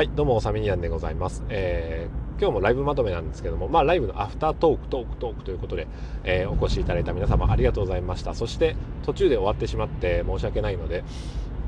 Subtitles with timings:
[0.00, 5.88] はいどうもサミニアンでございます、えー、今日もライブまとめなんですけどもまあライブのアフタートークトークトークということで、
[6.24, 11.04] えー、お越しいただいた皆様ありがとうございましたそして途中で終わってしまって申し訳ないので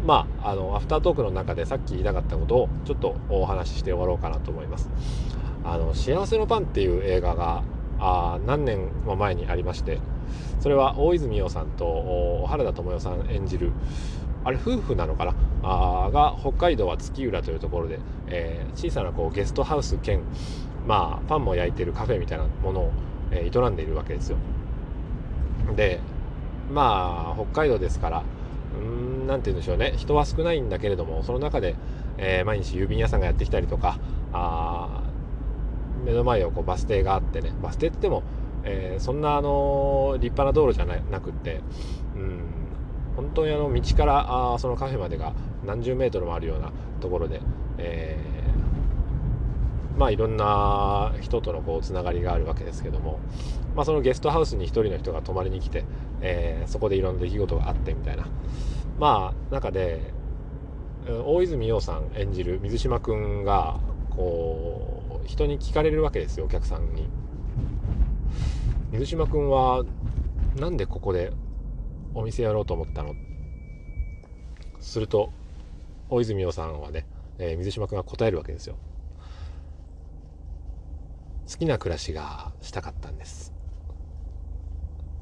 [0.07, 4.91] まあ、あのアフタートークの中でさっき言いたかったことをちょっとお話しして終わろうかなと思います。
[5.63, 7.63] あのしあわせのパンっていう映画が
[8.01, 10.01] あ何年も前にありまして
[10.59, 13.73] それは大泉洋さんと原田知世さん演じる
[14.45, 15.35] あれ夫婦なのかな？
[15.63, 20.23] あが北海道は月浦というところで、えー、小さなこうゲストハウス兼、
[20.87, 22.93] まあ、パンも焼いてるカフェみたいなものを、
[23.31, 24.39] えー、営んでいるわけですよ。
[25.77, 26.01] で
[26.73, 28.25] まあ北海道ですから
[28.77, 29.95] うん何て言うんでしょうね。
[29.97, 31.77] 人は少ないんだけれどもその中で、
[32.19, 33.99] えー、毎日郵便屋さんがやってきたりとか
[34.33, 35.03] あ
[36.05, 37.53] 目の前をこうバス停があってね。
[37.63, 38.25] バス停って言っても、
[38.65, 41.61] えー、そんなあの立派な道路じゃなくって
[42.17, 42.41] うん
[43.17, 45.33] 本当にあの道からあそのカフェまでが
[45.65, 47.41] 何十メートルもあるようなところで、
[47.79, 53.21] えー、まあいろんな人とのこうつながりがあるわけですけども、
[53.75, 55.85] まあ、そのゲストハウスに1人の人が泊まりに来て、
[56.21, 58.27] えー、そこでいろんな出来事があってみたいな
[58.99, 60.01] まあ中で
[61.27, 67.09] 大泉洋さん演じる水島君がこう人に聞かれるわけですよお客さんに。
[68.93, 69.85] 水島君は
[70.57, 71.33] なんでここで
[72.15, 73.15] お店やろうと思ったの。
[74.81, 75.33] すると
[76.09, 77.07] 大泉洋さんはね、
[77.39, 78.77] えー、水島君が答えるわけですよ。
[81.51, 83.53] 好きな暮らしがしたかったんです。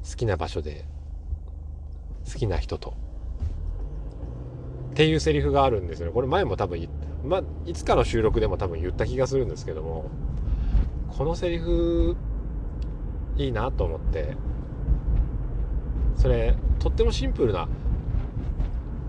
[0.09, 0.85] 好きな場所で
[2.31, 2.93] 好きな人と。
[4.91, 6.13] っていうセリフがあるんですよね。
[6.13, 6.87] これ前も多分
[7.23, 10.09] まあ、いつかの収録でも多分言った気がするんですけども
[11.09, 12.15] このセリフ
[13.37, 14.35] いいなと思って
[16.15, 17.67] それとってもシンプルな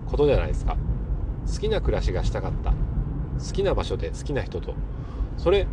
[0.07, 0.77] ことじゃないですか。
[1.51, 2.71] 好きな暮らしがしたかった。
[2.71, 4.73] 好きな場所で好きな人と。
[5.37, 5.67] それ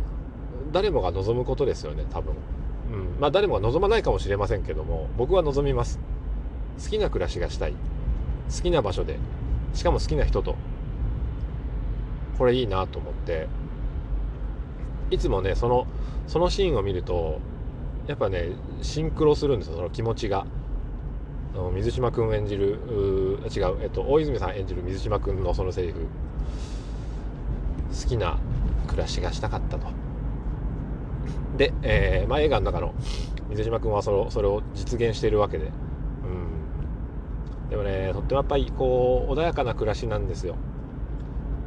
[0.71, 2.33] 誰もが望むことですよね多分、
[2.91, 5.99] うん、まあ誰もが望まないかもしれませんけども僕は望みます。
[6.83, 7.73] 好きな暮らしがしたい。
[7.73, 9.17] 好きな場所で。
[9.73, 10.55] しかも好きな人と。
[12.37, 13.47] これいいなと思って。
[15.11, 15.85] いつもねその
[16.27, 17.39] そのシーンを見ると
[18.07, 20.47] やっぱねシンクロするんですよその気持ちが
[21.73, 22.79] 水島君演じる
[23.53, 26.07] 違う、えっと、大泉さん演じる水島君のそのセリフ。
[27.91, 28.37] 好きな
[28.87, 29.87] 暮らしがしたかったと。
[31.57, 32.93] で、えーまあ、映画の中の
[33.49, 35.65] 水島君はそれそれを実現しているわけで、
[37.65, 40.55] うん、でもねとってもやっぱりこう穏やかな暮らしなんですよ。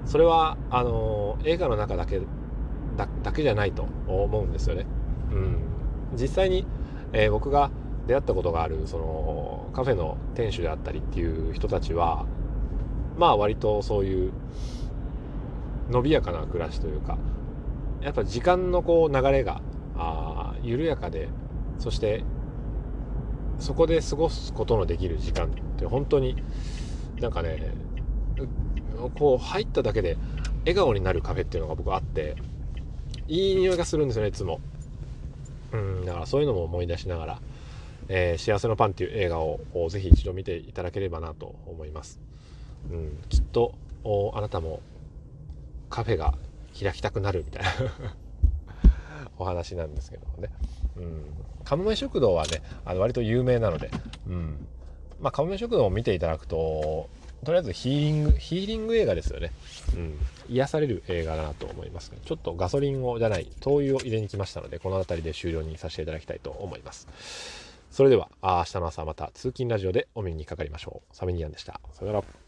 [0.06, 2.20] それはあの映画の中だけ
[2.96, 4.86] だだけじゃないと思うんですよね、
[5.32, 5.58] うん、
[6.14, 6.66] 実際に、
[7.12, 7.70] えー、僕が
[8.06, 12.26] 出会ったことがあるそのカフェの店主であったりっていう人たちは
[13.16, 14.32] まあ割とそういう
[15.90, 17.18] 伸びやかな暮らしというか
[18.02, 19.60] やっぱ時間のこう流れが
[19.96, 21.28] あ緩やかで
[21.78, 22.24] そして
[23.58, 26.36] そこで過ごすことのできる時間って本当に
[27.20, 27.72] なんかね
[29.14, 30.16] こう入っただけで
[30.60, 32.36] 笑顔になるカフェっていうのが僕あって
[33.28, 34.60] いい匂いがするんですよねいつも。
[35.72, 37.38] うんだからそういうのも思い出しながら
[38.08, 42.20] えー、幸せのパンっていう映画をぜひ一度見ていただければなと思います。
[42.90, 43.74] うん、きっと
[44.34, 44.80] あなたも
[45.88, 46.34] カフェが
[46.78, 47.70] 開きたくなるみたいな
[49.38, 50.50] お話なんですけどもね。
[50.96, 51.24] うん、
[51.64, 53.90] カモメ食堂はね、あの割と有名なので、
[54.28, 54.66] うん。
[55.20, 57.08] まあ、カモメ食堂を見ていただくと、
[57.44, 59.52] とりあえずヒーリング、ヒーリング映画ですよね。
[59.94, 60.18] うん。
[60.48, 62.12] 癒される映画だなと思います。
[62.24, 67.08] ちょっとガソリンをじゃない、灯油を入れに来ましたので、この辺りで終了にさせていただきたいと思います。
[67.94, 71.16] それでは、明日の朝また通勤ラジオでお目にかかりましょう。
[71.16, 71.80] サメニアンでした。
[71.92, 72.43] さよなら。